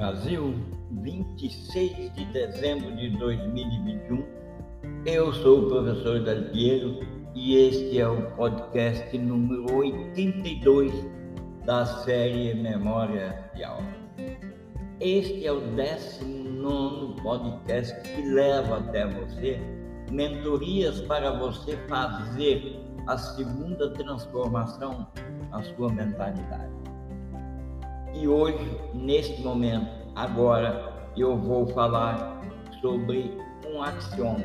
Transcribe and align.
Brasil, 0.00 0.54
26 1.02 2.14
de 2.14 2.24
dezembro 2.32 2.96
de 2.96 3.10
2021. 3.18 4.24
Eu 5.04 5.30
sou 5.30 5.66
o 5.66 5.68
professor 5.68 6.24
Dal 6.24 6.40
Piero 6.52 7.00
e 7.34 7.54
este 7.68 7.98
é 7.98 8.08
o 8.08 8.22
podcast 8.30 9.18
número 9.18 9.70
82 9.76 10.90
da 11.66 11.84
série 11.84 12.54
Memória 12.54 13.50
de 13.54 13.62
Aula. 13.62 13.84
Este 15.00 15.46
é 15.46 15.52
o 15.52 15.60
19 15.60 17.20
podcast 17.20 18.00
que 18.00 18.22
leva 18.22 18.78
até 18.78 19.06
você 19.06 19.60
mentorias 20.10 21.02
para 21.02 21.30
você 21.32 21.76
fazer 21.88 22.80
a 23.06 23.18
segunda 23.18 23.92
transformação 23.92 25.06
na 25.50 25.62
sua 25.62 25.92
mentalidade. 25.92 26.79
E 28.12 28.26
hoje, 28.26 28.76
neste 28.92 29.40
momento, 29.42 29.88
agora, 30.16 30.92
eu 31.16 31.36
vou 31.36 31.66
falar 31.68 32.40
sobre 32.80 33.38
um 33.68 33.82
axioma. 33.82 34.44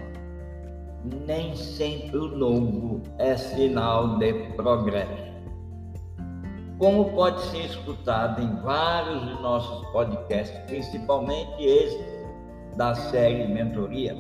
Nem 1.26 1.56
sempre 1.56 2.18
o 2.18 2.28
novo 2.36 3.02
é 3.18 3.36
sinal 3.36 4.18
de 4.18 4.34
progresso. 4.56 5.26
Como 6.78 7.12
pode 7.14 7.42
ser 7.44 7.66
escutado 7.66 8.42
em 8.42 8.56
vários 8.62 9.22
de 9.26 9.42
nossos 9.42 9.88
podcasts, 9.92 10.58
principalmente 10.68 11.64
esse 11.64 12.16
da 12.76 12.94
série 12.94 13.48
Mentoria, 13.48 14.16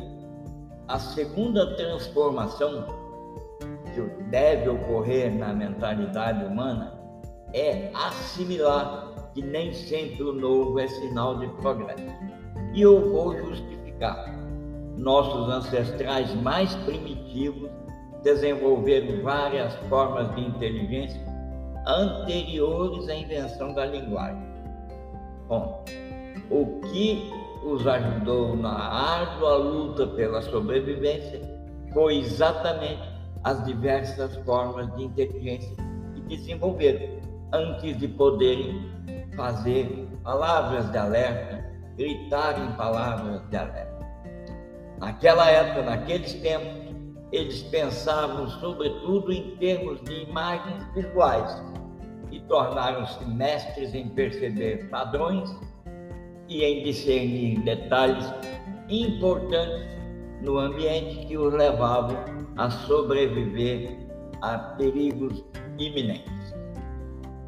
a 0.88 0.98
segunda 0.98 1.76
transformação 1.76 2.85
que 3.93 4.02
deve 4.30 4.70
ocorrer 4.70 5.35
na 5.35 5.54
mentalidade 5.54 6.46
humana 6.46 6.93
é 7.54 7.91
assimilar 7.93 9.14
que 9.35 9.41
nem 9.41 9.73
sempre 9.73 10.23
o 10.23 10.31
novo 10.31 10.79
é 10.79 10.87
sinal 10.87 11.37
de 11.37 11.48
progresso. 11.62 12.05
E 12.73 12.82
eu 12.82 13.12
vou 13.12 13.37
justificar. 13.37 14.34
Nossos 14.98 15.49
ancestrais 15.49 16.34
mais 16.35 16.73
primitivos 16.77 17.70
desenvolveram 18.24 19.21
várias 19.21 19.76
formas 19.90 20.34
de 20.35 20.41
inteligência 20.41 21.21
anteriores 21.85 23.09
à 23.09 23.15
invenção 23.15 23.74
da 23.74 23.85
linguagem. 23.85 24.41
Bom, 25.49 25.84
o 26.49 26.79
que 26.90 27.29
os 27.65 27.85
ajudou 27.85 28.55
na 28.55 28.74
árdua 28.74 29.57
luta 29.57 30.07
pela 30.07 30.41
sobrevivência 30.43 31.41
foi 31.93 32.20
exatamente 32.20 33.04
as 33.43 33.63
diversas 33.65 34.35
formas 34.37 34.96
de 34.96 35.04
inteligência 35.04 35.76
que 36.13 36.21
desenvolveram 36.21 37.20
antes 37.52 37.98
de 37.98 38.07
poderem 38.07 38.96
fazer 39.35 40.07
palavras 40.23 40.89
de 40.91 40.97
alerta, 40.97 41.65
gritar 41.97 42.59
em 42.59 42.71
palavras 42.73 43.41
de 43.49 43.57
alerta. 43.57 44.05
Naquela 44.99 45.49
época, 45.49 45.83
naqueles 45.83 46.33
tempos, 46.35 46.95
eles 47.31 47.63
pensavam 47.63 48.47
sobretudo 48.47 49.31
em 49.31 49.55
termos 49.57 50.01
de 50.03 50.23
imagens 50.23 50.83
visuais 50.93 51.63
e 52.31 52.39
tornaram-se 52.41 53.25
mestres 53.25 53.93
em 53.93 54.07
perceber 54.09 54.89
padrões 54.89 55.49
e 56.47 56.63
em 56.63 56.83
discernir 56.83 57.59
detalhes 57.61 58.25
importantes 58.89 59.95
no 60.41 60.57
ambiente 60.59 61.25
que 61.25 61.37
os 61.37 61.53
levavam 61.53 62.17
a 62.57 62.69
sobreviver 62.69 63.97
a 64.41 64.57
perigos 64.57 65.44
iminentes 65.78 66.44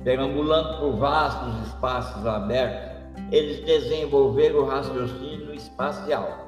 perambulando 0.07 0.79
por 0.79 0.93
vastos 0.93 1.67
espaços 1.67 2.25
abertos, 2.25 2.97
eles 3.29 3.59
desenvolveram 3.65 4.59
o 4.59 4.65
raciocínio 4.65 5.53
espacial 5.53 6.47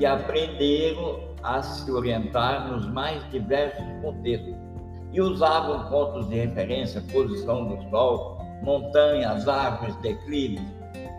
e 0.00 0.04
aprenderam 0.04 1.20
a 1.44 1.62
se 1.62 1.88
orientar 1.92 2.66
nos 2.66 2.90
mais 2.90 3.22
diversos 3.30 3.84
contextos 4.02 4.56
e 5.12 5.20
usavam 5.20 5.88
pontos 5.88 6.28
de 6.28 6.40
referência, 6.40 7.00
posição 7.12 7.68
do 7.68 7.88
Sol, 7.88 8.36
montanhas, 8.64 9.46
árvores, 9.46 9.94
declives. 9.98 10.60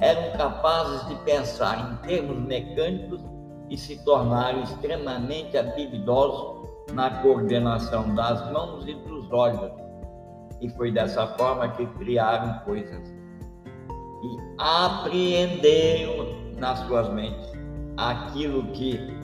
Eram 0.02 0.38
capazes 0.38 1.08
de 1.08 1.16
pensar 1.24 1.94
em 1.94 2.08
termos 2.08 2.40
mecânicos 2.46 3.22
e 3.70 3.78
se 3.78 4.04
tornaram 4.04 4.64
extremamente 4.64 5.58
habilidosos 5.58 6.70
na 6.92 7.10
coordenação 7.22 8.14
das 8.16 8.52
mãos 8.52 8.86
e 8.86 8.94
dos 8.96 9.32
olhos 9.32 9.89
e 10.62 10.70
foi 10.70 10.92
dessa 10.92 11.28
forma 11.38 11.70
que 11.70 11.86
criaram 11.86 12.60
coisas. 12.66 13.10
E 14.22 14.38
apreenderam 14.58 16.28
nas 16.58 16.80
suas 16.80 17.10
mentes 17.14 17.52
aquilo 17.98 18.64
que 18.72 19.18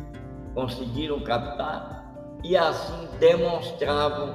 conseguiram 0.54 1.20
captar 1.22 2.06
e 2.44 2.56
assim 2.56 3.08
demonstravam 3.20 4.34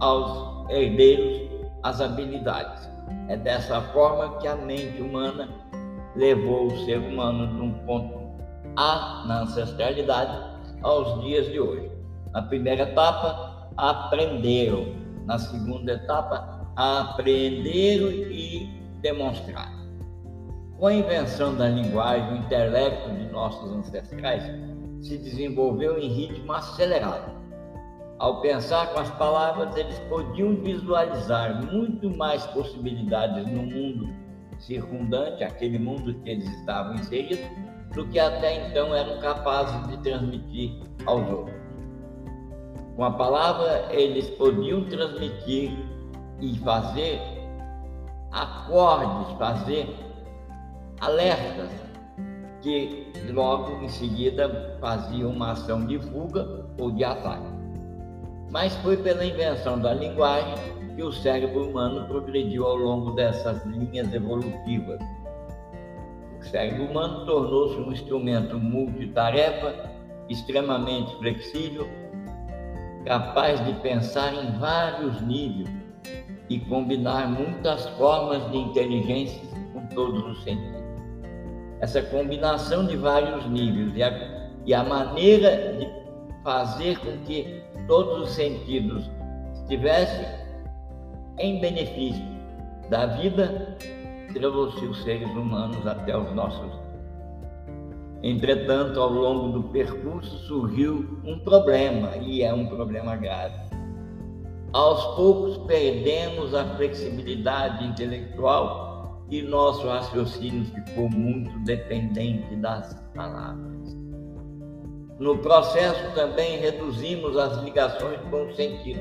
aos 0.00 0.70
herdeiros 0.70 1.50
as 1.82 2.00
habilidades. 2.00 2.88
É 3.28 3.36
dessa 3.36 3.80
forma 3.92 4.38
que 4.38 4.46
a 4.46 4.56
mente 4.56 5.00
humana 5.00 5.48
levou 6.14 6.66
o 6.66 6.84
ser 6.84 6.98
humano 6.98 7.46
de 7.46 7.60
um 7.60 7.72
ponto 7.86 8.22
A 8.76 9.24
na 9.26 9.42
ancestralidade 9.42 10.38
aos 10.82 11.22
dias 11.22 11.46
de 11.46 11.60
hoje. 11.60 11.90
Na 12.32 12.42
primeira 12.42 12.84
etapa, 12.84 13.68
aprenderam 13.76 15.01
na 15.26 15.38
segunda 15.38 15.92
etapa, 15.92 16.66
aprender 16.76 18.30
e 18.30 18.66
demonstrar. 19.00 19.72
Com 20.78 20.86
a 20.86 20.94
invenção 20.94 21.54
da 21.54 21.68
linguagem, 21.68 22.32
o 22.32 22.36
intelecto 22.38 23.10
de 23.10 23.26
nossos 23.26 23.70
ancestrais 23.72 24.42
se 25.00 25.16
desenvolveu 25.18 25.98
em 25.98 26.08
ritmo 26.08 26.52
acelerado. 26.52 27.32
Ao 28.18 28.40
pensar 28.40 28.92
com 28.92 29.00
as 29.00 29.10
palavras, 29.12 29.76
eles 29.76 29.98
podiam 30.08 30.56
visualizar 30.56 31.64
muito 31.72 32.10
mais 32.16 32.44
possibilidades 32.46 33.46
no 33.46 33.62
mundo 33.62 34.08
circundante, 34.58 35.42
aquele 35.42 35.78
mundo 35.78 36.14
que 36.20 36.30
eles 36.30 36.48
estavam 36.58 36.94
inseridos, 36.94 37.44
do 37.94 38.06
que 38.08 38.18
até 38.18 38.68
então 38.68 38.94
eram 38.94 39.20
capazes 39.20 39.88
de 39.88 39.96
transmitir 39.98 40.80
aos 41.04 41.28
outros. 41.28 41.61
Com 42.96 43.04
a 43.04 43.10
palavra, 43.10 43.86
eles 43.90 44.28
podiam 44.30 44.84
transmitir 44.84 45.72
e 46.40 46.58
fazer 46.58 47.20
acordes, 48.30 49.36
fazer 49.38 49.88
alertas 51.00 51.70
que 52.60 53.10
logo 53.30 53.82
em 53.82 53.88
seguida 53.88 54.76
faziam 54.80 55.30
uma 55.30 55.52
ação 55.52 55.86
de 55.86 55.98
fuga 55.98 56.66
ou 56.78 56.90
de 56.90 57.02
ataque. 57.02 57.46
Mas 58.50 58.74
foi 58.76 58.98
pela 58.98 59.24
invenção 59.24 59.80
da 59.80 59.94
linguagem 59.94 60.54
que 60.94 61.02
o 61.02 61.10
cérebro 61.10 61.70
humano 61.70 62.06
progrediu 62.06 62.66
ao 62.66 62.76
longo 62.76 63.12
dessas 63.12 63.64
linhas 63.64 64.12
evolutivas. 64.12 65.00
O 66.38 66.44
cérebro 66.44 66.84
humano 66.84 67.24
tornou-se 67.24 67.76
um 67.76 67.90
instrumento 67.90 68.58
multitarefa, 68.58 69.90
extremamente 70.28 71.16
flexível 71.16 71.88
capaz 73.04 73.64
de 73.64 73.72
pensar 73.80 74.32
em 74.34 74.58
vários 74.58 75.20
níveis 75.22 75.68
e 76.48 76.58
combinar 76.60 77.28
muitas 77.28 77.88
formas 77.90 78.50
de 78.50 78.58
inteligência 78.58 79.40
com 79.72 79.86
todos 79.88 80.22
os 80.24 80.44
sentidos. 80.44 80.82
Essa 81.80 82.02
combinação 82.02 82.86
de 82.86 82.96
vários 82.96 83.46
níveis 83.48 83.92
e 83.96 84.02
a, 84.02 84.50
e 84.66 84.74
a 84.74 84.84
maneira 84.84 85.74
de 85.78 85.88
fazer 86.44 86.98
com 86.98 87.16
que 87.24 87.62
todos 87.86 88.28
os 88.28 88.34
sentidos 88.34 89.10
estivessem 89.54 90.26
em 91.38 91.60
benefício 91.60 92.24
da 92.88 93.06
vida 93.06 93.76
trouxe 94.32 94.84
os 94.86 95.02
seres 95.02 95.28
humanos 95.30 95.86
até 95.86 96.16
os 96.16 96.32
nossos 96.34 96.72
Entretanto, 98.22 99.00
ao 99.00 99.10
longo 99.10 99.48
do 99.48 99.68
percurso 99.70 100.38
surgiu 100.46 101.18
um 101.24 101.38
problema, 101.40 102.16
e 102.18 102.42
é 102.42 102.54
um 102.54 102.66
problema 102.66 103.16
grave. 103.16 103.54
Aos 104.72 105.16
poucos 105.16 105.58
perdemos 105.66 106.54
a 106.54 106.64
flexibilidade 106.76 107.84
intelectual 107.84 109.24
e 109.28 109.42
nosso 109.42 109.86
raciocínio 109.88 110.64
ficou 110.66 111.10
muito 111.10 111.58
dependente 111.64 112.54
das 112.56 112.94
palavras. 113.14 113.96
No 115.18 115.38
processo 115.38 116.14
também 116.14 116.58
reduzimos 116.58 117.36
as 117.36 117.62
ligações 117.62 118.20
com 118.30 118.46
o 118.46 118.54
sentido, 118.54 119.00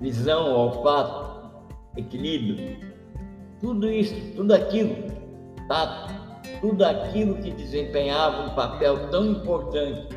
visão, 0.00 0.52
olfato, 0.52 1.50
equilíbrio, 1.96 2.78
tudo 3.60 3.90
isso, 3.90 4.14
tudo 4.34 4.54
aquilo, 4.54 4.96
tato, 5.68 6.19
tudo 6.60 6.84
aquilo 6.84 7.36
que 7.36 7.50
desempenhava 7.50 8.42
um 8.42 8.54
papel 8.54 9.08
tão 9.10 9.26
importante 9.26 10.08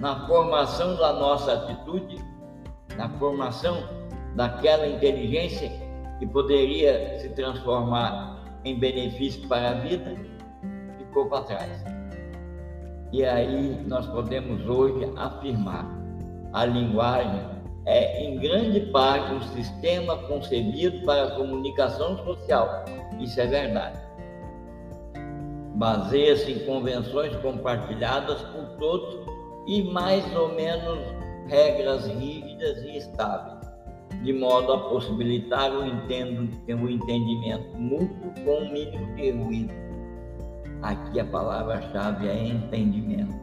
na 0.00 0.26
formação 0.26 0.96
da 0.96 1.12
nossa 1.12 1.52
atitude, 1.52 2.16
na 2.96 3.08
formação 3.18 3.88
daquela 4.34 4.86
inteligência 4.86 5.70
que 6.18 6.26
poderia 6.26 7.18
se 7.20 7.28
transformar 7.30 8.42
em 8.64 8.78
benefício 8.78 9.46
para 9.48 9.70
a 9.70 9.74
vida, 9.74 10.16
ficou 10.98 11.26
para 11.26 11.42
trás. 11.42 11.84
E 13.12 13.24
aí 13.24 13.80
nós 13.86 14.06
podemos 14.06 14.66
hoje 14.66 15.10
afirmar 15.16 15.88
a 16.52 16.64
linguagem 16.64 17.54
é 17.86 18.24
em 18.24 18.38
grande 18.38 18.80
parte 18.92 19.34
um 19.34 19.42
sistema 19.42 20.16
concebido 20.16 21.04
para 21.04 21.24
a 21.24 21.30
comunicação 21.32 22.16
social. 22.24 22.84
Isso 23.20 23.40
é 23.40 23.46
verdade. 23.46 24.03
Baseia-se 25.74 26.52
em 26.52 26.58
convenções 26.66 27.34
compartilhadas 27.36 28.40
por 28.42 28.64
todos 28.78 29.18
e 29.66 29.82
mais 29.82 30.24
ou 30.36 30.54
menos 30.54 30.98
regras 31.48 32.06
rígidas 32.06 32.82
e 32.82 32.98
estáveis, 32.98 33.58
de 34.22 34.32
modo 34.32 34.72
a 34.72 34.78
possibilitar 34.88 35.72
o, 35.72 35.84
entendimento 35.84 37.76
mútuo 37.76 38.32
com 38.44 38.58
o 38.58 38.72
mínimo 38.72 39.16
de 39.16 39.30
ruído. 39.32 39.74
Aqui 40.82 41.18
a 41.18 41.24
palavra-chave 41.24 42.28
é 42.28 42.46
entendimento. 42.46 43.34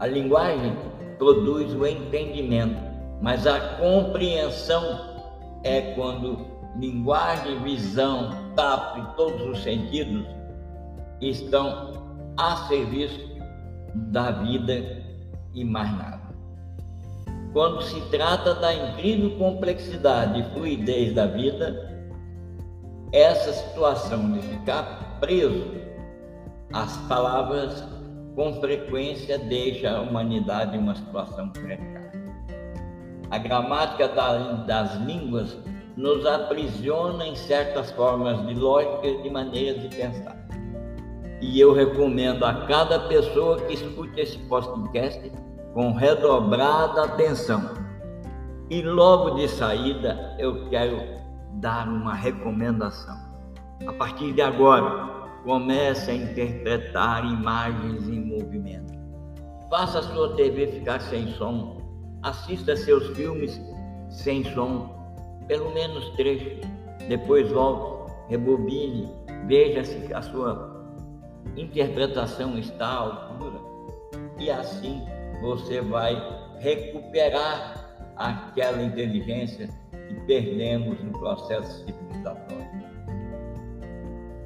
A 0.00 0.06
linguagem 0.06 0.76
produz 1.16 1.72
o 1.72 1.86
entendimento, 1.86 2.76
mas 3.22 3.46
a 3.46 3.78
compreensão 3.78 4.82
é 5.62 5.94
quando 5.94 6.46
linguagem, 6.76 7.62
visão, 7.62 8.30
tato 8.54 8.98
e 8.98 9.16
todos 9.16 9.40
os 9.48 9.62
sentidos 9.62 10.26
estão 11.30 11.92
a 12.36 12.56
serviço 12.68 13.20
da 13.94 14.30
vida 14.30 15.04
e 15.54 15.64
mais 15.64 15.90
nada. 15.96 16.20
Quando 17.52 17.82
se 17.82 18.00
trata 18.10 18.54
da 18.54 18.74
incrível 18.74 19.38
complexidade 19.38 20.40
e 20.40 20.54
fluidez 20.54 21.14
da 21.14 21.26
vida, 21.26 21.94
essa 23.12 23.52
situação 23.52 24.32
de 24.32 24.40
ficar 24.40 25.18
preso 25.20 25.64
às 26.72 26.96
palavras 27.06 27.84
com 28.34 28.54
frequência 28.54 29.38
deixa 29.38 29.90
a 29.90 30.00
humanidade 30.00 30.76
em 30.76 30.80
uma 30.80 30.96
situação 30.96 31.50
precária. 31.50 32.12
A 33.30 33.38
gramática 33.38 34.08
das 34.66 34.96
línguas 34.96 35.56
nos 35.96 36.26
aprisiona 36.26 37.26
em 37.26 37.36
certas 37.36 37.92
formas 37.92 38.44
de 38.48 38.54
lógica 38.54 39.06
e 39.06 39.22
de 39.22 39.30
maneiras 39.30 39.80
de 39.82 39.96
pensar. 39.96 40.43
E 41.46 41.60
eu 41.60 41.74
recomendo 41.74 42.42
a 42.42 42.66
cada 42.66 43.00
pessoa 43.00 43.60
que 43.60 43.74
escute 43.74 44.18
esse 44.18 44.38
podcast 44.48 45.30
com 45.74 45.92
redobrada 45.92 47.04
atenção. 47.04 47.68
E 48.70 48.80
logo 48.80 49.32
de 49.32 49.46
saída 49.46 50.34
eu 50.38 50.70
quero 50.70 50.98
dar 51.60 51.86
uma 51.86 52.14
recomendação. 52.14 53.14
A 53.86 53.92
partir 53.92 54.32
de 54.32 54.40
agora, 54.40 55.28
comece 55.44 56.12
a 56.12 56.14
interpretar 56.14 57.26
imagens 57.26 58.08
em 58.08 58.24
movimento. 58.24 58.94
Faça 59.68 59.98
a 59.98 60.02
sua 60.02 60.34
TV 60.36 60.68
ficar 60.68 60.98
sem 60.98 61.26
som. 61.32 61.76
Assista 62.22 62.74
seus 62.74 63.08
filmes 63.14 63.60
sem 64.08 64.42
som, 64.54 64.88
pelo 65.46 65.74
menos 65.74 66.08
trechos. 66.16 66.66
Depois 67.06 67.50
volte, 67.50 68.10
rebobine, 68.30 69.12
veja 69.46 69.82
a 70.14 70.22
sua 70.22 70.73
interpretação 71.56 72.58
está 72.58 72.86
à 72.86 72.98
altura. 72.98 73.60
E 74.38 74.50
assim 74.50 75.02
você 75.40 75.80
vai 75.80 76.14
recuperar 76.58 77.84
aquela 78.16 78.82
inteligência 78.82 79.68
que 80.08 80.14
perdemos 80.26 81.02
no 81.02 81.12
processo 81.12 81.84
civilizatório. 81.84 82.64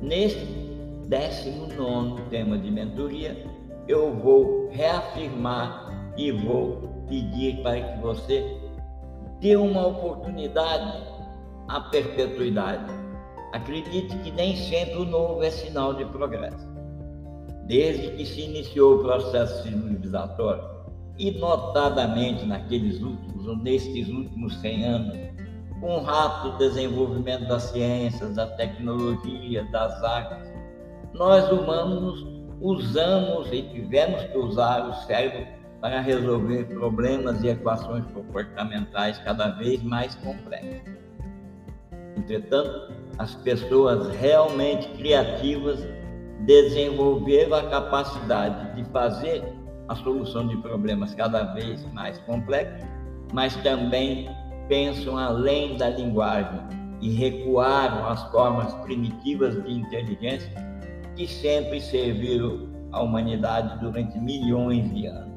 Neste 0.00 0.68
19 1.08 2.22
tema 2.30 2.58
de 2.58 2.70
mentoria, 2.70 3.44
eu 3.86 4.14
vou 4.14 4.68
reafirmar 4.70 6.12
e 6.16 6.30
vou 6.30 7.04
pedir 7.08 7.62
para 7.62 7.80
que 7.80 8.00
você 8.00 8.60
dê 9.40 9.56
uma 9.56 9.86
oportunidade 9.86 11.02
à 11.68 11.80
perpetuidade. 11.80 12.92
Acredite 13.52 14.16
que 14.18 14.30
nem 14.30 14.56
sempre 14.56 14.98
o 14.98 15.04
novo 15.04 15.42
é 15.42 15.50
sinal 15.50 15.94
de 15.94 16.04
progresso. 16.04 16.77
Desde 17.68 18.10
que 18.16 18.24
se 18.24 18.40
iniciou 18.40 18.96
o 18.96 19.02
processo 19.02 19.62
civilizatório, 19.62 20.64
e 21.18 21.32
notadamente 21.32 22.46
naqueles 22.46 23.00
últimos, 23.02 23.62
nestes 23.62 24.08
últimos 24.08 24.54
100 24.60 24.84
anos, 24.84 25.18
com 25.80 25.96
o 25.96 26.02
rápido 26.02 26.56
desenvolvimento 26.58 27.46
das 27.46 27.64
ciências, 27.64 28.34
da 28.34 28.46
tecnologia, 28.46 29.64
das 29.70 30.02
artes, 30.02 30.50
nós 31.12 31.50
humanos 31.50 32.26
usamos 32.60 33.52
e 33.52 33.62
tivemos 33.62 34.22
que 34.24 34.38
usar 34.38 34.88
o 34.88 34.94
cérebro 35.06 35.46
para 35.80 36.00
resolver 36.00 36.64
problemas 36.74 37.42
e 37.44 37.48
equações 37.48 38.04
comportamentais 38.12 39.18
cada 39.18 39.50
vez 39.50 39.82
mais 39.82 40.14
complexas. 40.16 40.96
Entretanto, 42.16 42.92
as 43.18 43.34
pessoas 43.36 44.08
realmente 44.16 44.88
criativas 44.96 45.80
desenvolveram 46.40 47.56
a 47.56 47.62
capacidade 47.64 48.76
de 48.76 48.84
fazer 48.90 49.42
a 49.88 49.94
solução 49.96 50.46
de 50.46 50.56
problemas 50.58 51.14
cada 51.14 51.44
vez 51.54 51.84
mais 51.92 52.18
complexos, 52.18 52.86
mas 53.32 53.56
também 53.56 54.28
pensam 54.68 55.16
além 55.16 55.76
da 55.76 55.88
linguagem 55.88 56.60
e 57.00 57.10
recuaram 57.10 58.06
as 58.06 58.22
formas 58.30 58.72
primitivas 58.84 59.62
de 59.62 59.72
inteligência 59.72 60.52
que 61.16 61.26
sempre 61.26 61.80
serviram 61.80 62.68
à 62.92 63.02
humanidade 63.02 63.78
durante 63.80 64.18
milhões 64.18 64.92
de 64.92 65.06
anos. 65.06 65.28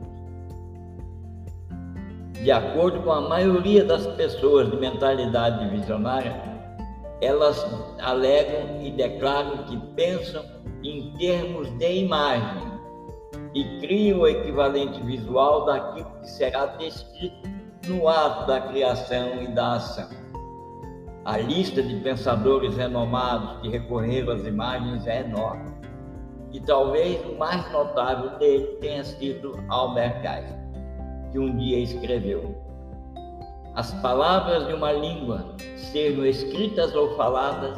De 2.43 2.51
acordo 2.51 3.01
com 3.01 3.11
a 3.11 3.21
maioria 3.21 3.83
das 3.83 4.05
pessoas 4.07 4.69
de 4.69 4.77
mentalidade 4.77 5.69
visionária, 5.69 6.50
elas 7.21 7.63
alegam 7.99 8.81
e 8.81 8.91
declaram 8.91 9.63
que 9.65 9.77
pensam 9.95 10.43
em 10.83 11.13
termos 11.17 11.69
de 11.77 11.99
imagem 11.99 12.71
e 13.53 13.79
criam 13.79 14.21
o 14.21 14.27
equivalente 14.27 15.01
visual 15.03 15.65
daquilo 15.65 16.11
que 16.21 16.29
será 16.29 16.65
descrito 16.77 17.49
no 17.87 18.07
ato 18.07 18.47
da 18.47 18.61
criação 18.61 19.41
e 19.41 19.47
da 19.47 19.73
ação. 19.73 20.09
A 21.25 21.37
lista 21.37 21.83
de 21.83 21.95
pensadores 21.97 22.75
renomados 22.75 23.61
que 23.61 23.69
recorreram 23.69 24.33
às 24.33 24.45
imagens 24.45 25.05
é 25.05 25.21
enorme. 25.21 25.69
E 26.51 26.59
talvez 26.59 27.23
o 27.25 27.37
mais 27.37 27.71
notável 27.71 28.37
dele 28.39 28.65
tenha 28.81 29.03
sido 29.03 29.63
Albert 29.69 30.25
Einstein, 30.25 30.59
que 31.31 31.39
um 31.39 31.55
dia 31.57 31.79
escreveu: 31.79 32.55
As 33.73 33.93
palavras 34.01 34.67
de 34.67 34.73
uma 34.73 34.91
língua, 34.91 35.55
sejam 35.77 36.25
escritas 36.25 36.93
ou 36.93 37.15
faladas, 37.15 37.77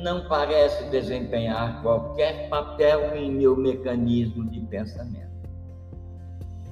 não 0.00 0.28
parece 0.28 0.84
desempenhar 0.90 1.82
qualquer 1.82 2.48
papel 2.48 3.16
em 3.16 3.30
meu 3.30 3.56
mecanismo 3.56 4.48
de 4.48 4.60
pensamento. 4.60 5.30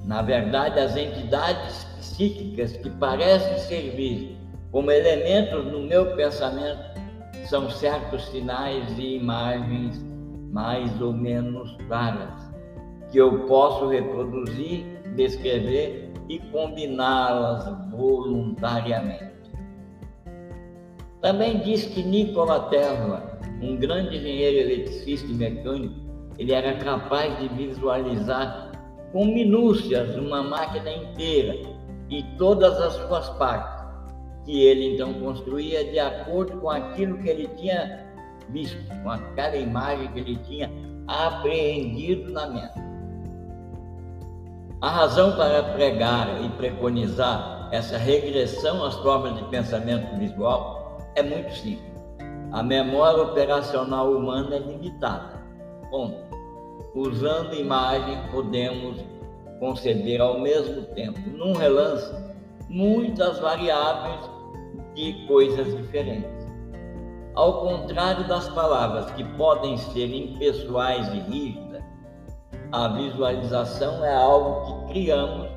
Na 0.05 0.21
verdade, 0.21 0.79
as 0.79 0.95
entidades 0.95 1.83
psíquicas 1.99 2.77
que 2.77 2.89
parecem 2.89 3.57
servir 3.59 4.37
como 4.71 4.89
elementos 4.89 5.65
no 5.65 5.81
meu 5.81 6.15
pensamento 6.15 6.81
são 7.45 7.69
certos 7.69 8.25
sinais 8.29 8.97
e 8.97 9.17
imagens 9.17 10.01
mais 10.51 11.01
ou 11.01 11.11
menos 11.11 11.75
claras 11.87 12.49
que 13.11 13.17
eu 13.17 13.45
posso 13.47 13.87
reproduzir, 13.87 14.85
descrever 15.15 16.08
e 16.29 16.39
combiná-las 16.51 17.89
voluntariamente. 17.89 19.29
Também 21.21 21.59
diz 21.59 21.85
que 21.85 22.01
Nikola 22.01 22.69
Tesla, 22.69 23.39
um 23.61 23.75
grande 23.75 24.15
engenheiro 24.15 24.57
eletricista 24.57 25.27
e 25.27 25.33
mecânico, 25.33 25.95
ele 26.37 26.53
era 26.53 26.77
capaz 26.77 27.37
de 27.39 27.49
visualizar 27.49 28.71
com 29.11 29.25
minúcias 29.25 30.15
uma 30.15 30.41
máquina 30.43 30.89
inteira 30.89 31.55
e 32.09 32.23
todas 32.37 32.79
as 32.79 32.93
suas 32.93 33.29
partes, 33.31 33.85
que 34.45 34.63
ele 34.63 34.93
então 34.93 35.13
construía 35.15 35.83
de 35.91 35.99
acordo 35.99 36.61
com 36.61 36.69
aquilo 36.69 37.17
que 37.17 37.27
ele 37.27 37.47
tinha 37.57 38.07
visto, 38.49 38.77
com 39.03 39.11
aquela 39.11 39.57
imagem 39.57 40.07
que 40.13 40.19
ele 40.19 40.35
tinha 40.47 40.71
apreendido 41.07 42.31
na 42.31 42.47
mente. 42.47 42.88
A 44.81 44.89
razão 44.89 45.35
para 45.35 45.61
pregar 45.61 46.41
e 46.41 46.47
preconizar 46.51 47.67
essa 47.69 47.97
regressão 47.97 48.85
às 48.85 48.95
formas 48.99 49.35
de 49.35 49.43
pensamento 49.49 50.17
visual 50.17 50.97
é 51.15 51.21
muito 51.21 51.53
simples. 51.53 51.99
A 52.53 52.63
memória 52.63 53.23
operacional 53.23 54.09
humana 54.13 54.55
é 54.55 54.59
limitada. 54.59 55.43
Ponto. 55.91 56.15
Usando 56.95 57.55
imagem, 57.55 58.17
podemos 58.31 59.03
conceber 59.59 60.21
ao 60.21 60.39
mesmo 60.39 60.83
tempo, 60.95 61.19
num 61.29 61.51
relance, 61.51 62.15
muitas 62.69 63.37
variáveis 63.39 64.29
de 64.95 65.27
coisas 65.27 65.75
diferentes. 65.75 66.47
Ao 67.35 67.59
contrário 67.59 68.25
das 68.29 68.47
palavras 68.47 69.11
que 69.11 69.25
podem 69.35 69.75
ser 69.75 70.07
impessoais 70.15 71.05
e 71.09 71.19
rígidas, 71.19 71.68
a 72.71 72.87
visualização 72.89 74.05
é 74.05 74.13
algo 74.13 74.85
que 74.87 74.93
criamos 74.93 75.49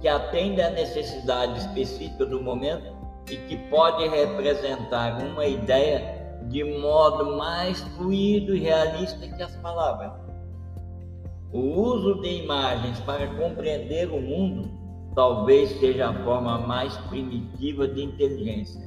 que 0.00 0.08
atende 0.08 0.60
à 0.60 0.70
necessidade 0.70 1.58
específica 1.58 2.26
do 2.26 2.42
momento 2.42 2.94
e 3.30 3.36
que 3.36 3.56
pode 3.68 4.06
representar 4.08 5.22
uma 5.22 5.46
ideia 5.46 6.16
de 6.48 6.62
modo 6.78 7.36
mais 7.36 7.80
fluido 7.96 8.54
e 8.54 8.60
realista 8.60 9.26
que 9.26 9.42
as 9.42 9.56
palavras. 9.56 10.12
O 11.52 11.58
uso 11.58 12.20
de 12.20 12.42
imagens 12.42 13.00
para 13.00 13.26
compreender 13.34 14.10
o 14.10 14.20
mundo 14.20 14.70
talvez 15.14 15.70
seja 15.80 16.10
a 16.10 16.24
forma 16.24 16.58
mais 16.58 16.96
primitiva 17.08 17.88
de 17.88 18.04
inteligência. 18.04 18.80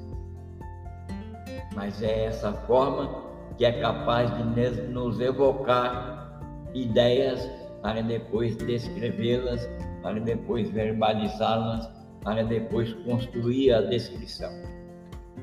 Mas 1.73 2.01
é 2.03 2.25
essa 2.25 2.53
forma 2.53 3.23
que 3.57 3.65
é 3.65 3.71
capaz 3.81 4.31
de 4.37 4.43
nos 4.89 5.19
evocar 5.19 6.39
ideias 6.73 7.58
para 7.81 8.01
depois 8.01 8.55
descrevê-las, 8.57 9.67
para 10.01 10.19
depois 10.19 10.69
verbalizá-las, 10.69 11.89
para 12.23 12.43
depois 12.43 12.93
construir 13.05 13.73
a 13.73 13.81
descrição. 13.81 14.51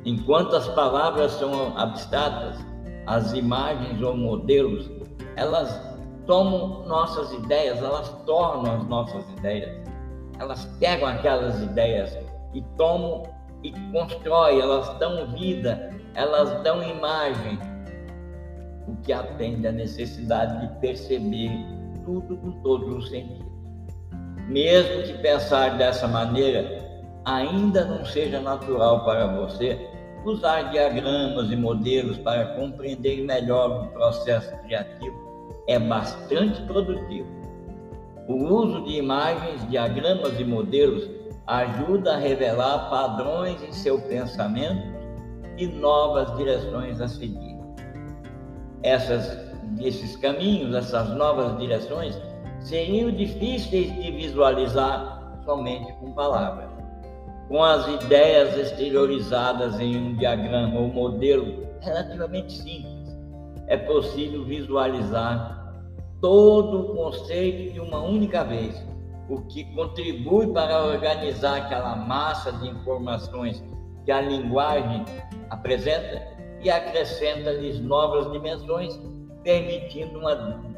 Enquanto 0.04 0.54
as 0.54 0.68
palavras 0.68 1.32
são 1.32 1.76
abstratas, 1.76 2.58
as 3.06 3.32
imagens 3.32 4.00
ou 4.02 4.16
modelos, 4.16 4.90
elas 5.36 5.80
tomam 6.26 6.86
nossas 6.86 7.32
ideias, 7.32 7.78
elas 7.78 8.08
tornam 8.26 8.76
as 8.76 8.86
nossas 8.86 9.24
ideias. 9.38 9.70
Elas 10.38 10.64
pegam 10.78 11.08
aquelas 11.08 11.62
ideias 11.62 12.16
e 12.52 12.62
tomam 12.76 13.22
e 13.62 13.72
constroem, 13.92 14.60
elas 14.60 14.88
dão 14.98 15.26
vida, 15.28 15.90
elas 16.14 16.62
dão 16.62 16.82
imagem, 16.82 17.58
o 18.86 18.94
que 19.02 19.12
atende 19.12 19.66
à 19.66 19.72
necessidade 19.72 20.60
de 20.60 20.80
perceber 20.80 21.50
tudo 22.06 22.38
com 22.38 22.52
todos 22.62 22.96
os 22.96 23.10
sentidos. 23.10 23.52
Mesmo 24.48 25.02
que 25.02 25.18
pensar 25.20 25.76
dessa 25.76 26.08
maneira 26.08 26.86
ainda 27.26 27.84
não 27.84 28.06
seja 28.06 28.40
natural 28.40 29.04
para 29.04 29.26
você, 29.26 29.90
usar 30.24 30.70
diagramas 30.70 31.50
e 31.50 31.56
modelos 31.56 32.16
para 32.18 32.54
compreender 32.54 33.22
melhor 33.24 33.84
o 33.84 33.88
processo 33.88 34.56
criativo 34.62 35.26
é 35.66 35.78
bastante 35.78 36.62
produtivo. 36.62 37.28
O 38.28 38.34
uso 38.34 38.84
de 38.84 38.96
imagens, 38.96 39.68
diagramas 39.68 40.38
e 40.38 40.44
modelos 40.44 41.08
ajuda 41.46 42.14
a 42.14 42.18
revelar 42.18 42.90
padrões 42.90 43.62
em 43.62 43.72
seu 43.72 44.00
pensamento 44.02 44.96
e 45.56 45.66
novas 45.66 46.36
direções 46.36 47.00
a 47.00 47.08
seguir. 47.08 47.56
Essas, 48.82 49.55
esses 49.80 50.16
caminhos, 50.16 50.74
essas 50.74 51.10
novas 51.10 51.58
direções, 51.58 52.20
seriam 52.60 53.10
difíceis 53.10 53.94
de 53.94 54.10
visualizar 54.10 55.40
somente 55.44 55.92
com 55.94 56.12
palavras. 56.12 56.70
Com 57.48 57.62
as 57.62 57.86
ideias 58.02 58.56
exteriorizadas 58.56 59.78
em 59.78 59.96
um 59.96 60.16
diagrama 60.16 60.80
ou 60.80 60.88
modelo 60.88 61.66
relativamente 61.80 62.52
simples, 62.52 63.16
é 63.68 63.76
possível 63.76 64.44
visualizar 64.44 65.56
todo 66.20 66.80
o 66.80 66.96
conceito 66.96 67.74
de 67.74 67.80
uma 67.80 68.00
única 68.00 68.42
vez, 68.42 68.84
o 69.28 69.42
que 69.42 69.64
contribui 69.74 70.52
para 70.52 70.84
organizar 70.84 71.58
aquela 71.58 71.94
massa 71.96 72.52
de 72.52 72.68
informações 72.68 73.62
que 74.04 74.10
a 74.10 74.20
linguagem 74.20 75.04
apresenta 75.50 76.22
e 76.62 76.70
acrescenta-lhes 76.70 77.80
novas 77.80 78.30
dimensões, 78.32 78.98
permitindo 79.46 80.18
uma 80.18 80.34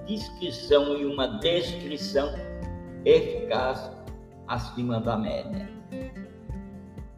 descrição 0.06 0.94
e 0.98 1.06
uma 1.06 1.26
descrição 1.38 2.34
eficaz 3.02 3.90
acima 4.46 5.00
da 5.00 5.16
média. 5.16 5.70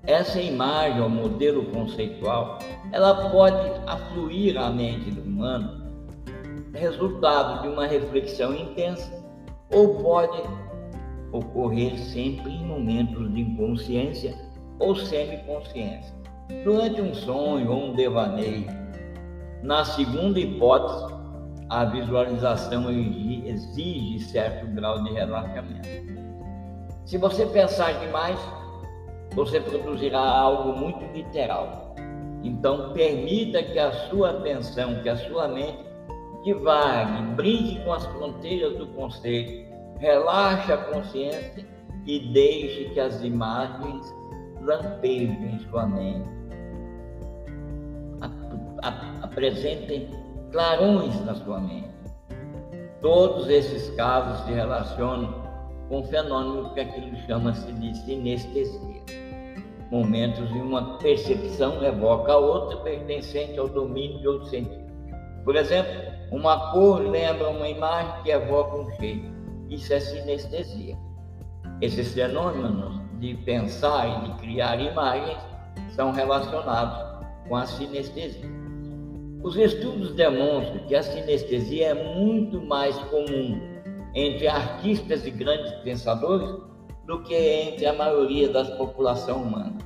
Essa 0.04 0.40
imagem 0.40 1.00
ou 1.02 1.08
modelo 1.08 1.64
conceitual, 1.72 2.60
ela 2.92 3.30
pode 3.30 3.68
afluir 3.88 4.56
à 4.56 4.70
mente 4.70 5.10
do 5.10 5.22
humano, 5.22 5.90
resultado 6.72 7.62
de 7.62 7.68
uma 7.68 7.84
reflexão 7.84 8.54
intensa, 8.54 9.12
ou 9.74 10.00
pode 10.00 10.40
ocorrer 11.32 11.98
sempre 11.98 12.52
em 12.52 12.64
momentos 12.64 13.28
de 13.34 13.40
inconsciência 13.40 14.36
ou 14.78 14.94
semiconsciência, 14.94 16.14
durante 16.62 17.00
um 17.00 17.12
sonho 17.12 17.72
ou 17.72 17.86
um 17.86 17.94
devaneio. 17.96 18.68
Na 19.64 19.84
segunda 19.84 20.38
hipótese, 20.38 21.19
a 21.70 21.84
visualização 21.84 22.90
exige 22.90 24.18
certo 24.18 24.66
grau 24.74 25.02
de 25.04 25.12
relaxamento. 25.12 25.88
Se 27.06 27.16
você 27.16 27.46
pensar 27.46 27.92
demais, 28.00 28.38
você 29.34 29.60
produzirá 29.60 30.20
algo 30.20 30.76
muito 30.76 31.04
literal. 31.14 31.94
Então, 32.42 32.92
permita 32.92 33.62
que 33.62 33.78
a 33.78 33.92
sua 34.08 34.30
atenção, 34.30 35.00
que 35.02 35.08
a 35.08 35.16
sua 35.16 35.46
mente 35.46 35.78
divague, 36.42 37.22
brinque 37.34 37.84
com 37.84 37.92
as 37.92 38.04
fronteiras 38.06 38.76
do 38.76 38.88
conceito, 38.88 39.70
relaxe 39.98 40.72
a 40.72 40.76
consciência 40.76 41.66
e 42.04 42.18
deixe 42.32 42.90
que 42.90 42.98
as 42.98 43.22
imagens 43.22 44.12
lampejem 44.62 45.54
em 45.54 45.58
sua 45.70 45.86
mente. 45.86 46.28
Apresentem 49.22 50.08
clarões 50.50 51.24
na 51.24 51.34
sua 51.34 51.60
mente. 51.60 51.90
Todos 53.00 53.48
esses 53.48 53.90
casos 53.94 54.44
se 54.44 54.52
relacionam 54.52 55.42
com 55.88 56.00
um 56.00 56.04
fenômeno 56.04 56.74
que 56.74 56.80
aquilo 56.80 57.16
chama-se 57.26 57.72
de 57.72 57.96
sinestesia. 57.96 59.02
Momentos 59.90 60.50
em 60.50 60.60
uma 60.60 60.98
percepção 60.98 61.82
evoca 61.82 62.32
a 62.32 62.36
outra 62.36 62.76
pertencente 62.78 63.58
ao 63.58 63.68
domínio 63.68 64.20
de 64.20 64.28
outro 64.28 64.48
sentido. 64.48 64.90
Por 65.44 65.56
exemplo, 65.56 65.92
uma 66.30 66.70
cor 66.72 67.00
lembra 67.00 67.48
uma 67.48 67.68
imagem 67.68 68.22
que 68.22 68.30
evoca 68.30 68.76
um 68.76 68.90
cheiro. 68.96 69.22
Isso 69.68 69.92
é 69.92 69.98
sinestesia. 69.98 70.96
Esses 71.80 72.12
fenômenos 72.12 73.00
de 73.18 73.34
pensar 73.34 74.06
e 74.06 74.28
de 74.28 74.38
criar 74.38 74.80
imagens 74.80 75.38
são 75.94 76.12
relacionados 76.12 77.24
com 77.48 77.56
a 77.56 77.66
sinestesia. 77.66 78.59
Os 79.42 79.56
estudos 79.56 80.12
demonstram 80.14 80.86
que 80.86 80.94
a 80.94 81.02
sinestesia 81.02 81.88
é 81.88 82.14
muito 82.14 82.60
mais 82.60 82.94
comum 83.04 83.58
entre 84.14 84.46
artistas 84.46 85.24
e 85.24 85.30
grandes 85.30 85.72
pensadores 85.82 86.50
do 87.06 87.22
que 87.22 87.34
entre 87.34 87.86
a 87.86 87.94
maioria 87.94 88.50
da 88.50 88.64
população 88.76 89.42
humana. 89.42 89.78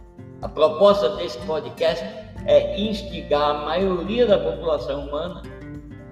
A 0.43 0.49
proposta 0.49 1.11
desse 1.17 1.39
podcast 1.47 2.05
é 2.47 2.81
instigar 2.81 3.51
a 3.51 3.65
maioria 3.65 4.27
da 4.27 4.39
população 4.39 5.07
humana 5.07 5.43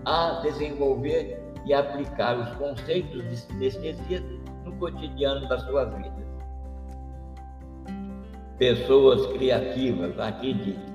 a 0.05 0.41
desenvolver 0.43 1.43
e 1.67 1.75
aplicar 1.75 2.39
os 2.39 2.49
conceitos 2.57 3.29
de 3.29 3.37
sinestesia 3.37 4.23
no 4.65 4.73
cotidiano 4.77 5.49
das 5.49 5.63
suas 5.63 5.93
vidas. 5.97 6.13
Pessoas 8.57 9.27
criativas, 9.33 10.19
acredite, 10.19 10.92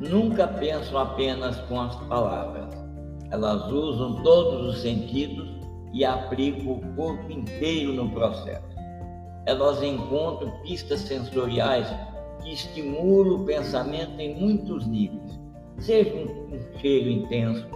nunca 0.00 0.48
pensam 0.48 0.98
apenas 0.98 1.60
com 1.62 1.80
as 1.80 1.94
palavras. 2.06 2.74
Elas 3.30 3.70
usam 3.70 4.22
todos 4.22 4.74
os 4.74 4.82
sentidos 4.82 5.48
e 5.92 6.04
aplica 6.04 6.68
o 6.68 6.80
corpo 6.96 7.30
inteiro 7.30 7.92
no 7.92 8.10
processo. 8.10 8.68
Elas 9.46 9.82
encontram 9.82 10.50
pistas 10.62 11.00
sensoriais 11.00 11.86
que 12.42 12.52
estimulam 12.52 13.42
o 13.42 13.44
pensamento 13.44 14.18
em 14.18 14.34
muitos 14.40 14.86
níveis, 14.86 15.38
seja 15.78 16.14
um 16.14 16.78
cheiro 16.80 17.10
intenso, 17.10 17.66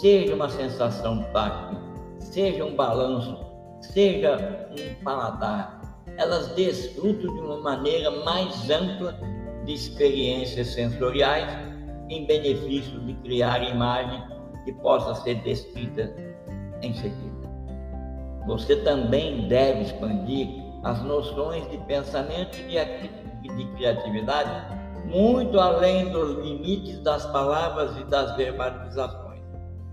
seja 0.00 0.34
uma 0.34 0.48
sensação 0.48 1.24
tátil, 1.32 1.78
seja 2.18 2.64
um 2.64 2.76
balanço, 2.76 3.36
seja 3.80 4.68
um 4.70 5.04
paladar. 5.04 5.82
Elas 6.16 6.48
desfrutam 6.54 7.34
de 7.34 7.40
uma 7.40 7.58
maneira 7.58 8.10
mais 8.24 8.70
ampla 8.70 9.18
de 9.64 9.72
experiências 9.72 10.68
sensoriais 10.68 11.71
em 12.12 12.26
benefício 12.26 13.00
de 13.00 13.14
criar 13.14 13.62
imagem 13.62 14.22
que 14.64 14.72
possa 14.74 15.14
ser 15.22 15.36
descrita 15.42 16.14
em 16.82 16.94
seguida 16.94 17.42
você 18.46 18.76
também 18.76 19.48
deve 19.48 19.82
expandir 19.82 20.48
as 20.82 21.02
noções 21.02 21.68
de 21.70 21.78
pensamento 21.78 22.58
e 22.58 23.48
de 23.48 23.64
criatividade 23.76 24.82
muito 25.06 25.58
além 25.58 26.10
dos 26.10 26.44
limites 26.44 26.98
das 27.00 27.26
palavras 27.26 27.96
e 27.98 28.04
das 28.04 28.36
verbalizações. 28.36 29.42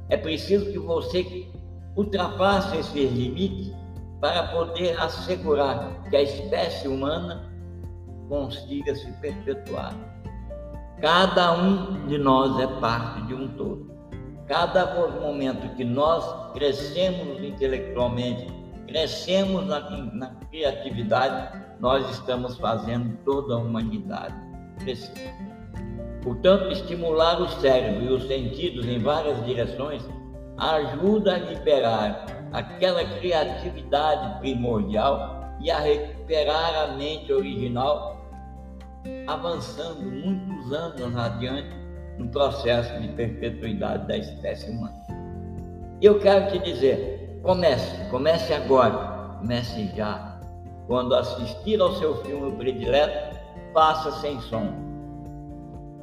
É 0.09 0.17
preciso 0.17 0.71
que 0.71 0.79
você 0.79 1.47
ultrapasse 1.95 2.77
esses 2.77 3.11
limites 3.11 3.73
para 4.19 4.47
poder 4.49 4.99
assegurar 4.99 6.03
que 6.09 6.15
a 6.15 6.21
espécie 6.21 6.87
humana 6.87 7.49
consiga 8.27 8.93
se 8.95 9.11
perpetuar. 9.13 9.93
Cada 11.01 11.53
um 11.53 12.07
de 12.07 12.17
nós 12.17 12.59
é 12.59 12.67
parte 12.79 13.21
de 13.23 13.33
um 13.33 13.47
todo. 13.47 13.89
Cada 14.47 15.09
momento 15.21 15.75
que 15.75 15.83
nós 15.85 16.53
crescemos 16.53 17.41
intelectualmente, 17.41 18.47
crescemos 18.87 19.65
na, 19.65 19.79
na 20.13 20.27
criatividade, 20.49 21.57
nós 21.79 22.09
estamos 22.09 22.57
fazendo 22.57 23.17
toda 23.23 23.53
a 23.53 23.57
humanidade 23.57 24.35
crescer. 24.79 25.33
Portanto, 26.21 26.71
estimular 26.71 27.41
o 27.41 27.47
cérebro 27.61 28.03
e 28.03 28.13
os 28.13 28.27
sentidos 28.27 28.85
em 28.85 28.99
várias 28.99 29.43
direções 29.45 30.03
ajuda 30.57 31.35
a 31.35 31.37
liberar 31.37 32.25
aquela 32.51 33.05
criatividade 33.19 34.39
primordial 34.39 35.55
e 35.61 35.71
a 35.71 35.79
recuperar 35.79 36.83
a 36.83 36.87
mente 36.95 37.31
original, 37.31 38.18
avançando 39.29 40.01
muitos 40.01 40.73
anos 40.73 41.15
adiante 41.15 41.69
no 42.17 42.27
processo 42.29 42.99
de 42.99 43.09
perpetuidade 43.09 44.07
da 44.07 44.17
espécie 44.17 44.71
humana. 44.71 44.99
Eu 46.01 46.19
quero 46.19 46.51
te 46.51 46.59
dizer, 46.59 47.39
comece, 47.43 48.09
comece 48.09 48.53
agora, 48.53 49.37
comece 49.39 49.91
já. 49.95 50.39
Quando 50.87 51.13
assistir 51.13 51.79
ao 51.79 51.93
seu 51.97 52.15
filme 52.23 52.51
predileto, 52.57 53.37
faça 53.71 54.11
sem 54.13 54.41
som. 54.41 54.73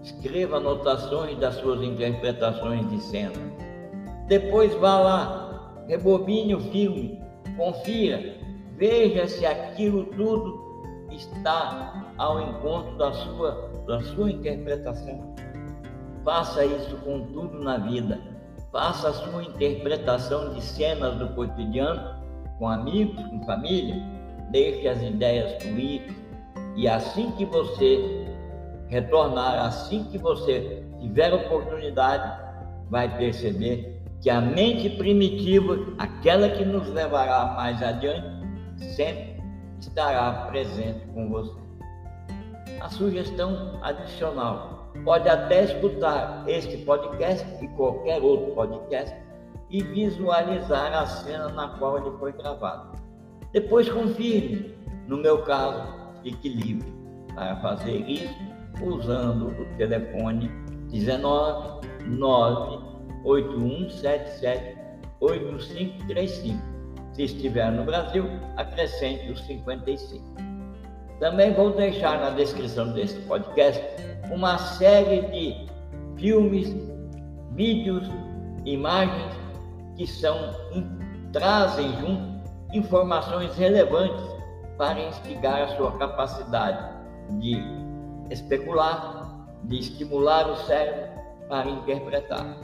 Escreva 0.02 0.59
anotações 0.59 1.37
das 1.38 1.56
suas 1.56 1.83
interpretações 1.83 2.88
de 2.88 3.00
cena. 3.00 3.33
Depois 4.28 4.73
vá 4.75 5.00
lá, 5.00 5.75
rebobine 5.88 6.54
o 6.54 6.61
filme, 6.61 7.21
confira, 7.56 8.37
veja 8.76 9.26
se 9.26 9.45
aquilo 9.45 10.04
tudo 10.04 10.65
está 11.10 12.12
ao 12.18 12.40
encontro 12.40 12.96
da 12.96 13.12
sua, 13.12 13.70
da 13.86 14.00
sua 14.00 14.30
interpretação. 14.30 15.34
Faça 16.25 16.64
isso 16.64 16.96
com 16.98 17.20
tudo 17.26 17.58
na 17.62 17.78
vida. 17.78 18.20
Faça 18.72 19.08
a 19.08 19.12
sua 19.12 19.44
interpretação 19.44 20.52
de 20.54 20.60
cenas 20.60 21.16
do 21.16 21.28
cotidiano 21.34 22.16
com 22.58 22.68
amigos, 22.68 23.22
com 23.26 23.44
família. 23.44 24.02
Deixe 24.50 24.88
as 24.88 25.02
ideias 25.02 25.62
fluir. 25.62 26.02
E 26.75 26.88
assim 26.88 27.30
que 27.32 27.44
você 27.44 28.26
retornar, 28.88 29.66
assim 29.66 30.04
que 30.04 30.18
você 30.18 30.84
tiver 31.00 31.32
oportunidade, 31.32 32.42
vai 32.90 33.16
perceber 33.16 34.02
que 34.20 34.30
a 34.30 34.40
mente 34.40 34.90
primitiva, 34.90 35.94
aquela 35.98 36.48
que 36.48 36.64
nos 36.64 36.88
levará 36.88 37.54
mais 37.54 37.82
adiante, 37.82 38.26
sempre 38.94 39.36
estará 39.80 40.47
presente 40.50 41.06
com 41.14 41.28
você. 41.28 41.54
A 42.80 42.88
sugestão 42.88 43.78
adicional 43.83 44.90
pode 45.04 45.28
até 45.28 45.64
escutar 45.64 46.45
este 46.47 46.78
podcast 46.78 47.47
e 47.62 47.68
qualquer 47.68 48.23
outro 48.23 48.54
podcast 48.54 49.14
e 49.71 49.83
visualizar 49.83 50.95
a 50.95 51.06
cena 51.06 51.49
na 51.49 51.68
qual 51.78 51.99
ele 51.99 52.11
foi 52.18 52.33
gravado. 52.33 52.99
Depois 53.52 53.88
confirme, 53.88 54.75
no 55.06 55.16
meu 55.16 55.42
caso, 55.42 55.87
fique 56.23 56.49
livre 56.49 56.92
para 57.35 57.56
fazer 57.56 57.99
isso 58.09 58.37
usando 58.83 59.49
o 59.49 59.64
telefone 59.76 60.49
19 60.90 61.87
98177 62.06 64.76
8535. 65.21 66.75
Se 67.16 67.23
estiver 67.23 67.73
no 67.73 67.82
Brasil, 67.82 68.28
acrescente 68.58 69.32
o 69.32 69.37
55. 69.38 70.23
Também 71.18 71.54
vou 71.54 71.70
deixar 71.70 72.20
na 72.20 72.28
descrição 72.28 72.92
deste 72.92 73.18
podcast 73.20 73.82
uma 74.30 74.58
série 74.58 75.23
de 75.23 75.66
filmes, 76.20 76.76
vídeos, 77.52 78.06
imagens 78.66 79.32
que 79.96 80.06
são 80.06 80.37
trazem 81.33 81.90
junto 82.00 82.37
informações 82.74 83.57
relevantes 83.57 84.22
para 84.76 85.00
instigar 85.00 85.62
a 85.62 85.68
sua 85.68 85.96
capacidade 85.96 86.98
de 87.38 87.57
especular, 88.31 89.48
de 89.64 89.79
estimular 89.79 90.50
o 90.50 90.57
cérebro 90.66 91.18
para 91.48 91.66
interpretar. 91.66 92.59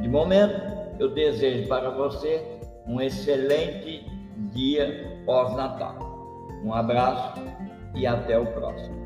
De 0.00 0.08
momento, 0.08 0.60
eu 0.98 1.14
desejo 1.14 1.68
para 1.68 1.90
você 1.90 2.57
um 2.88 3.00
excelente 3.00 4.06
dia 4.52 5.20
pós-natal. 5.26 6.48
Um 6.64 6.72
abraço 6.72 7.40
e 7.94 8.06
até 8.06 8.38
o 8.38 8.46
próximo. 8.46 8.96